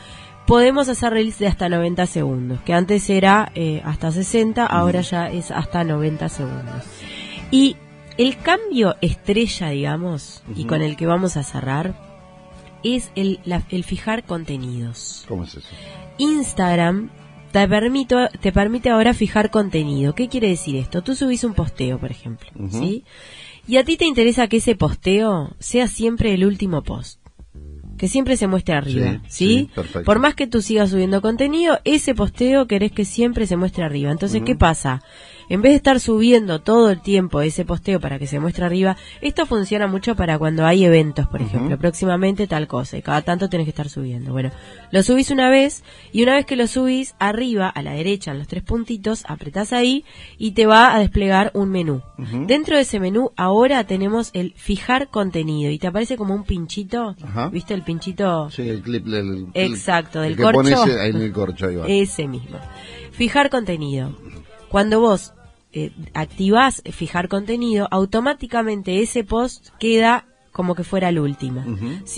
podemos 0.45 0.89
hacer 0.89 1.13
reels 1.13 1.39
de 1.39 1.47
hasta 1.47 1.69
90 1.69 2.05
segundos, 2.07 2.61
que 2.63 2.73
antes 2.73 3.09
era 3.11 3.53
eh, 3.55 3.81
hasta 3.85 4.11
60, 4.11 4.67
ahora 4.67 5.03
ya 5.03 5.31
es 5.31 5.53
hasta 5.53 5.85
90 5.85 6.29
segundos. 6.29 6.83
Y 7.53 7.77
el 8.19 8.37
cambio 8.39 8.97
estrella, 9.03 9.69
digamos, 9.69 10.43
y 10.57 10.65
con 10.65 10.83
el 10.83 10.97
que 10.97 11.07
vamos 11.07 11.37
a 11.37 11.45
cerrar, 11.45 11.95
es 12.83 13.13
el, 13.15 13.39
el 13.71 13.85
fijar 13.85 14.25
contenidos. 14.25 15.27
¿Cómo 15.29 15.45
es 15.45 15.55
eso? 15.55 15.69
Instagram 16.19 17.09
te, 17.53 17.69
permito, 17.69 18.29
te 18.41 18.51
permite 18.51 18.91
ahora 18.91 19.15
fijar 19.15 19.53
contenido. 19.53 20.13
¿Qué 20.17 20.29
quiere 20.29 20.49
decir 20.49 20.75
esto? 20.75 21.03
Tú 21.03 21.15
subís 21.15 21.45
un 21.45 21.55
posteo, 21.55 22.01
por 22.01 22.11
ejemplo, 22.11 22.51
¿sí? 22.69 23.05
Y 23.67 23.79
a 23.79 23.85
ti 23.85 23.97
te 23.97 24.05
interesa 24.05 24.49
que 24.49 24.59
ese 24.59 24.77
posteo 24.77 25.55
sea 25.59 25.89
siempre 25.89 26.35
el 26.35 26.45
último 26.45 26.83
post. 26.83 27.21
Que 27.97 28.09
siempre 28.09 28.37
se 28.37 28.49
muestre 28.49 28.75
arriba, 28.75 29.23
¿sí? 29.29 29.71
Por 30.05 30.19
más 30.19 30.35
que 30.35 30.47
tú 30.47 30.61
sigas 30.61 30.91
subiendo 30.91 31.23
contenido, 31.23 31.79
ese 31.85 32.15
posteo 32.15 32.67
querés 32.67 32.91
que 32.93 33.05
siempre 33.05 33.47
se 33.47 33.57
muestre 33.57 33.85
arriba. 33.85 34.11
Entonces, 34.11 34.43
¿qué 34.45 34.57
pasa? 34.57 35.03
En 35.49 35.63
vez 35.63 35.73
de 35.73 35.77
estar 35.77 36.01
subiendo 36.01 36.61
todo 36.61 36.91
el 36.91 37.01
tiempo 37.01 37.41
ese 37.41 37.65
posteo 37.65 38.01
para 38.01 38.19
que 38.19 38.27
se 38.27 38.41
muestre 38.41 38.65
arriba, 38.65 38.97
esto 39.21 39.47
funciona 39.47 39.87
mucho 39.87 40.17
para 40.17 40.39
cuando 40.39 40.67
hay 40.67 40.85
eventos, 40.85 41.27
por 41.27 41.43
ejemplo, 41.43 41.79
próximamente 41.79 42.47
tal 42.47 42.67
cosa, 42.67 42.97
y 42.97 43.03
cada 43.03 43.23
tanto 43.23 43.49
tienes 43.49 43.67
que 43.67 43.71
estar 43.71 43.89
subiendo. 43.89 44.33
Bueno, 44.33 44.51
lo 44.91 45.03
subís 45.03 45.31
una 45.31 45.51
vez, 45.51 45.85
y 46.13 46.23
una 46.23 46.35
vez 46.35 46.47
que 46.47 46.57
lo 46.57 46.67
subís, 46.67 47.15
arriba, 47.19 47.69
a 47.69 47.83
la 47.83 47.93
derecha, 47.93 48.31
en 48.31 48.39
los 48.39 48.49
tres 48.49 48.63
puntitos, 48.63 49.25
apretás 49.29 49.73
ahí, 49.73 50.05
y 50.39 50.53
te 50.53 50.67
va 50.67 50.95
a 50.95 50.99
desplegar 50.99 51.51
un 51.55 51.71
menú. 51.71 52.03
Dentro 52.47 52.77
de 52.77 52.83
ese 52.83 53.01
menú, 53.01 53.31
ahora 53.37 53.85
tenemos 53.85 54.31
el 54.33 54.55
fijar 54.57 55.09
contenido, 55.09 55.71
y 55.71 55.79
te 55.79 55.87
aparece 55.87 56.17
como 56.17 56.35
un 56.35 56.45
pinchito, 56.45 57.17
¿viste 57.51 57.75
el 57.75 57.83
pinchito? 57.83 58.51
Sí, 58.51 58.69
el 58.69 58.83
clip 58.83 59.05
del... 59.07 59.49
Exacto, 59.55 60.21
del 60.21 60.37
corcho. 60.37 60.85
Ese, 60.85 61.01
ahí 61.01 61.11
en 61.11 61.23
el 61.23 61.33
corcho, 61.33 61.67
ahí 61.67 61.77
va. 61.77 61.87
Ese 61.89 62.27
mismo. 62.27 62.59
Fijar 63.13 63.51
contenido. 63.51 64.13
Cuando 64.75 64.99
vos 64.99 65.35
eh, 65.73 65.93
activás 66.15 66.83
fijar 66.91 67.29
contenido, 67.29 67.87
automáticamente 67.93 69.03
ese 69.03 69.23
post 69.23 69.69
queda 69.79 70.27
como 70.51 70.75
que 70.75 70.83
fuera 70.83 71.11
el 71.11 71.21
último. 71.21 71.65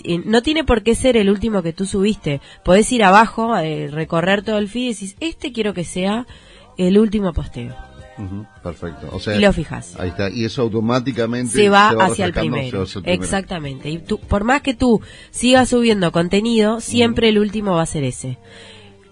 Eh, 0.05 0.23
no 0.25 0.41
tiene 0.41 0.65
por 0.65 0.83
qué 0.83 0.95
ser 0.95 1.19
el 1.19 1.29
último 1.29 1.63
que 1.63 1.75
tú 1.75 1.85
subiste. 1.85 2.41
Podés 2.65 2.91
ir 2.93 3.05
abajo, 3.05 3.55
eh, 3.59 3.89
recorrer 3.89 4.43
todo 4.43 4.57
el 4.57 4.71
feed 4.71 4.85
y 4.85 4.95
decís, 4.95 5.17
este 5.21 5.53
quiero 5.53 5.75
que 5.75 5.85
sea 5.85 6.27
el 6.79 6.99
último 6.99 7.35
posteo. 7.35 7.77
perfecto. 8.63 9.21
y 9.37 9.39
lo 9.39 9.53
fijas. 9.53 9.95
Ahí 10.01 10.09
está. 10.09 10.31
Y 10.31 10.47
eso 10.47 10.63
automáticamente 10.63 11.53
se 11.53 11.69
va, 11.69 11.91
hacia, 11.91 12.25
el 12.25 12.33
primero. 12.33 12.87
Exactamente. 13.05 13.91
Y 13.91 13.99
tú, 13.99 14.19
por 14.19 14.45
más 14.45 14.63
que 14.63 14.73
tú 14.73 15.03
sigas 15.31 15.69
subiendo 15.69 16.11
contenido, 16.11 16.81
siempre 16.81 17.29
el 17.29 17.39
último 17.39 17.73
va 17.75 17.83
a 17.83 17.87
ser 17.87 18.05
ese. 18.05 18.39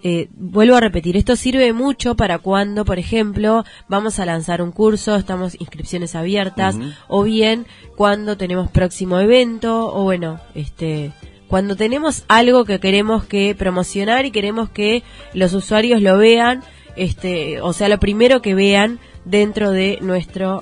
Eh, 0.07 0.27
vuelvo 0.35 0.75
a 0.75 0.79
repetir, 0.79 1.17
esto 1.17 1.35
sirve 1.35 1.73
mucho 1.73 2.13
para 2.13 2.37
cuando, 2.37 2.85
por 2.85 2.99
ejemplo, 2.99 3.65
vamos 3.87 4.19
a 4.19 4.25
lanzar 4.27 4.61
un 4.61 4.71
curso, 4.71 5.15
estamos 5.15 5.59
inscripciones 5.59 6.13
abiertas, 6.13 6.77
o 7.07 7.23
bien 7.23 7.65
cuando 7.95 8.37
tenemos 8.37 8.69
próximo 8.69 9.19
evento, 9.19 9.91
o 9.91 10.03
bueno, 10.03 10.39
este, 10.53 11.11
cuando 11.47 11.75
tenemos 11.75 12.23
algo 12.27 12.65
que 12.65 12.79
queremos 12.79 13.25
que 13.25 13.55
promocionar 13.55 14.27
y 14.27 14.31
queremos 14.31 14.69
que 14.69 15.01
los 15.33 15.53
usuarios 15.53 16.03
lo 16.03 16.19
vean, 16.19 16.63
este, 16.95 17.59
o 17.61 17.73
sea, 17.73 17.89
lo 17.89 17.99
primero 17.99 18.43
que 18.43 18.53
vean 18.53 18.99
dentro 19.23 19.71
de 19.71 19.97
nuestro 20.03 20.61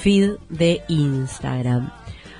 feed 0.00 0.32
de 0.48 0.82
Instagram. 0.88 1.92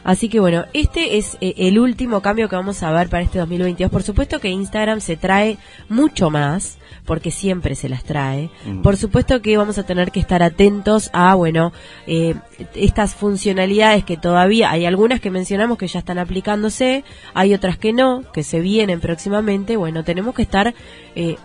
Así 0.04 0.28
que 0.28 0.40
bueno, 0.40 0.64
este 0.72 1.18
es 1.18 1.36
eh, 1.40 1.54
el 1.58 1.78
último 1.78 2.20
cambio 2.20 2.48
que 2.48 2.56
vamos 2.56 2.82
a 2.82 2.90
ver 2.92 3.08
para 3.08 3.22
este 3.22 3.38
2022. 3.38 3.90
Por 3.90 4.02
supuesto 4.02 4.40
que 4.40 4.48
Instagram 4.48 5.00
se 5.00 5.16
trae 5.16 5.58
mucho 5.88 6.30
más, 6.30 6.78
porque 7.04 7.30
siempre 7.30 7.74
se 7.74 7.88
las 7.88 8.04
trae. 8.04 8.50
Mm. 8.64 8.82
Por 8.82 8.96
supuesto 8.96 9.42
que 9.42 9.56
vamos 9.56 9.78
a 9.78 9.84
tener 9.84 10.10
que 10.10 10.20
estar 10.20 10.42
atentos 10.42 11.10
a, 11.12 11.34
bueno, 11.34 11.72
eh, 12.06 12.34
estas 12.74 13.14
funcionalidades 13.14 14.04
que 14.04 14.16
todavía 14.16 14.70
hay 14.70 14.86
algunas 14.86 15.20
que 15.20 15.30
mencionamos 15.30 15.78
que 15.78 15.88
ya 15.88 15.98
están 15.98 16.18
aplicándose, 16.18 17.04
hay 17.34 17.54
otras 17.54 17.78
que 17.78 17.92
no, 17.92 18.22
que 18.32 18.42
se 18.42 18.60
vienen 18.60 19.00
próximamente. 19.00 19.76
Bueno, 19.76 20.04
tenemos 20.04 20.34
que 20.34 20.42
estar 20.42 20.74
eh, 21.14 21.36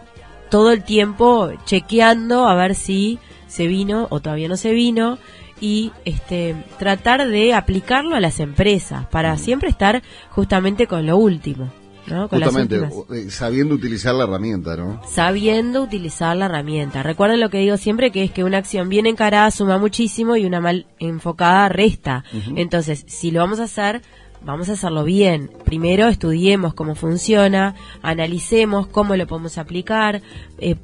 todo 0.50 0.72
el 0.72 0.84
tiempo 0.84 1.52
chequeando 1.66 2.48
a 2.48 2.56
ver 2.56 2.76
si 2.76 3.20
se 3.48 3.68
vino 3.68 4.08
o 4.10 4.20
todavía 4.20 4.48
no 4.48 4.58
se 4.58 4.72
vino 4.72 5.18
y 5.66 5.92
este 6.06 6.56
tratar 6.78 7.28
de 7.28 7.56
aplicarlo 7.56 8.16
a 8.16 8.20
las 8.20 8.40
empresas 8.40 9.08
para 9.08 9.36
siempre 9.40 9.68
estar 9.68 10.04
justamente 10.30 10.86
con 10.86 11.08
lo 11.08 11.18
último. 11.18 11.74
¿no? 12.06 12.28
Justamente, 12.28 12.88
eh, 13.10 13.32
sabiendo 13.32 13.74
utilizar 13.74 14.14
la 14.14 14.26
herramienta, 14.26 14.78
¿no? 14.78 15.02
Sabiendo 15.08 15.82
utilizar 15.82 16.38
la 16.38 16.46
herramienta. 16.46 17.02
Recuerden 17.02 17.40
lo 17.40 17.50
que 17.50 17.58
digo 17.58 17.78
siempre, 17.78 18.12
que 18.12 18.24
es 18.24 18.30
que 18.30 18.44
una 18.44 18.60
acción 18.60 18.90
bien 18.90 19.08
encarada 19.08 19.50
suma 19.50 19.80
muchísimo 19.80 20.36
y 20.36 20.46
una 20.46 20.62
mal 20.62 20.86
enfocada 21.00 21.68
resta. 21.68 22.24
Entonces, 22.56 23.04
si 23.08 23.32
lo 23.32 23.40
vamos 23.40 23.60
a 23.60 23.64
hacer, 23.64 24.04
vamos 24.44 24.70
a 24.70 24.74
hacerlo 24.74 25.04
bien. 25.04 25.50
Primero 25.66 26.08
estudiemos 26.10 26.76
cómo 26.76 26.94
funciona, 26.94 27.74
analicemos 28.04 28.86
cómo 28.86 29.16
lo 29.16 29.26
podemos 29.26 29.58
aplicar, 29.58 30.22
eh, 30.60 30.76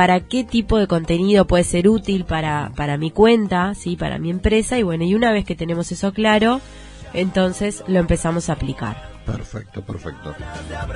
para 0.00 0.20
qué 0.20 0.44
tipo 0.44 0.78
de 0.78 0.86
contenido 0.86 1.46
puede 1.46 1.62
ser 1.62 1.86
útil 1.86 2.24
para, 2.24 2.72
para 2.74 2.96
mi 2.96 3.10
cuenta, 3.10 3.74
¿sí? 3.74 3.96
para 3.96 4.18
mi 4.18 4.30
empresa. 4.30 4.78
Y 4.78 4.82
bueno, 4.82 5.04
y 5.04 5.14
una 5.14 5.30
vez 5.30 5.44
que 5.44 5.54
tenemos 5.54 5.92
eso 5.92 6.14
claro, 6.14 6.62
entonces 7.12 7.84
lo 7.86 7.98
empezamos 7.98 8.48
a 8.48 8.54
aplicar. 8.54 8.96
Perfecto, 9.26 9.82
perfecto. 9.82 10.34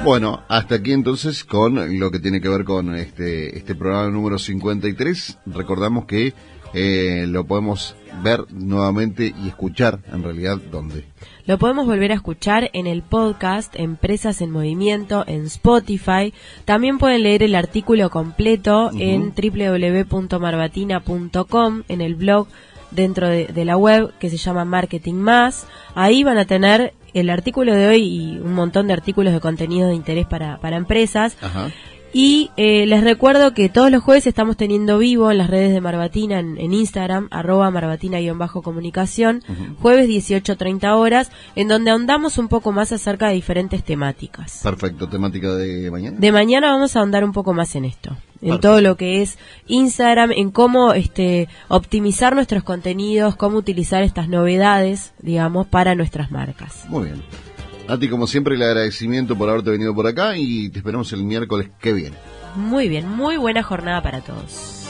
Bueno, 0.04 0.42
hasta 0.48 0.76
aquí 0.76 0.92
entonces 0.92 1.44
con 1.44 2.00
lo 2.00 2.10
que 2.10 2.18
tiene 2.18 2.40
que 2.40 2.48
ver 2.48 2.64
con 2.64 2.94
este, 2.94 3.58
este 3.58 3.74
programa 3.74 4.08
número 4.08 4.38
53. 4.38 5.38
Recordamos 5.48 6.06
que 6.06 6.32
eh, 6.72 7.26
lo 7.28 7.44
podemos 7.44 7.96
ver 8.22 8.44
nuevamente 8.50 9.34
y 9.42 9.48
escuchar 9.48 10.00
en 10.12 10.22
realidad 10.22 10.58
dónde. 10.70 11.06
Lo 11.46 11.58
podemos 11.58 11.86
volver 11.86 12.12
a 12.12 12.14
escuchar 12.14 12.70
en 12.72 12.86
el 12.86 13.02
podcast 13.02 13.74
Empresas 13.76 14.40
en 14.40 14.50
Movimiento 14.50 15.24
en 15.26 15.44
Spotify. 15.46 16.32
También 16.64 16.96
pueden 16.98 17.22
leer 17.22 17.42
el 17.42 17.54
artículo 17.54 18.08
completo 18.08 18.90
en 18.98 19.34
www.marbatina.com 19.34 21.82
en 21.88 22.00
el 22.00 22.14
blog 22.14 22.48
dentro 22.90 23.28
de, 23.28 23.64
la 23.64 23.76
web 23.76 24.14
que 24.18 24.30
se 24.30 24.38
llama 24.38 24.64
Marketing 24.64 25.14
Más. 25.14 25.66
Ahí 25.94 26.24
van 26.24 26.38
a 26.38 26.46
tener 26.46 26.94
el 27.12 27.28
artículo 27.28 27.74
de 27.74 27.88
hoy 27.88 28.02
y 28.02 28.38
un 28.38 28.54
montón 28.54 28.86
de 28.86 28.94
artículos 28.94 29.34
de 29.34 29.40
contenido 29.40 29.88
de 29.88 29.94
interés 29.94 30.26
para, 30.26 30.56
para 30.58 30.76
empresas. 30.76 31.36
Ajá. 31.42 31.70
Y 32.16 32.52
eh, 32.56 32.86
les 32.86 33.02
recuerdo 33.02 33.54
que 33.54 33.68
todos 33.68 33.90
los 33.90 34.00
jueves 34.00 34.28
estamos 34.28 34.56
teniendo 34.56 34.98
vivo 34.98 35.32
en 35.32 35.38
las 35.38 35.50
redes 35.50 35.72
de 35.74 35.80
Marbatina, 35.80 36.38
en, 36.38 36.72
Instagram, 36.72 37.26
arroba 37.32 37.72
marbatina-comunicación, 37.72 39.42
jueves 39.82 40.08
18.30 40.08 40.96
horas, 40.96 41.32
en 41.56 41.66
donde 41.66 41.90
ahondamos 41.90 42.38
un 42.38 42.46
poco 42.46 42.70
más 42.70 42.92
acerca 42.92 43.26
de 43.26 43.34
diferentes 43.34 43.82
temáticas. 43.82 44.60
Perfecto, 44.62 45.08
temática 45.08 45.56
de 45.56 45.90
mañana. 45.90 46.16
De 46.16 46.30
mañana 46.30 46.70
vamos 46.70 46.94
a 46.94 47.00
ahondar 47.00 47.24
un 47.24 47.32
poco 47.32 47.52
más 47.52 47.74
en 47.74 47.84
esto, 47.84 48.16
en 48.40 48.60
todo 48.60 48.80
lo 48.80 48.96
que 48.96 49.20
es 49.20 49.36
Instagram, 49.66 50.30
en 50.30 50.52
cómo 50.52 50.94
este, 50.94 51.48
optimizar 51.66 52.36
nuestros 52.36 52.62
contenidos, 52.62 53.34
cómo 53.34 53.58
utilizar 53.58 54.04
estas 54.04 54.28
novedades, 54.28 55.14
digamos, 55.20 55.66
para 55.66 55.96
nuestras 55.96 56.30
marcas. 56.30 56.84
Muy 56.88 57.06
bien. 57.06 57.53
Nati, 57.88 58.08
como 58.08 58.26
siempre, 58.26 58.54
el 58.54 58.62
agradecimiento 58.62 59.36
por 59.36 59.50
haberte 59.50 59.70
venido 59.70 59.94
por 59.94 60.06
acá 60.06 60.36
y 60.36 60.70
te 60.70 60.78
esperamos 60.78 61.12
el 61.12 61.22
miércoles 61.22 61.70
que 61.80 61.92
viene. 61.92 62.16
Muy 62.56 62.88
bien, 62.88 63.08
muy 63.08 63.36
buena 63.36 63.62
jornada 63.62 64.02
para 64.02 64.20
todos. 64.22 64.86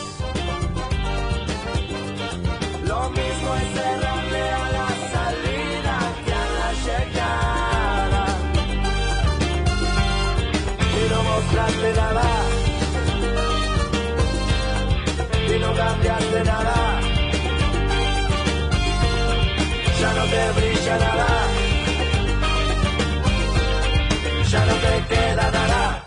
Lo 2.87 3.11
mismo 3.11 3.54
es 3.57 3.62
cerrarle 3.74 4.42
a 4.50 4.70
la 4.70 4.88
salida 5.12 5.96
que 6.24 6.33
a 6.33 6.46
la 6.59 6.72
llegada. 6.85 8.26
Y 10.92 11.11
no 11.11 11.22
mostraste 11.24 11.92
nada. 11.94 12.28
Y 15.48 15.59
no 15.59 15.74
cambiaste 15.74 16.44
nada. 16.44 17.00
Ya 20.00 20.12
no 20.14 20.24
te 20.24 20.61
brilla 20.61 20.98
nada. 20.98 21.34